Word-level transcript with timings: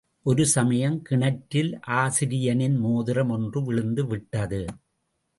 ஒரு 0.25 0.45
சமயம் 0.45 1.01
கிணற்றில் 1.01 1.79
ஆசிரியனின் 1.95 2.77
மோதிரம் 2.77 3.29
ஒன்று 3.29 3.63
விழுந்து 3.63 4.05
விட்டது. 4.07 4.61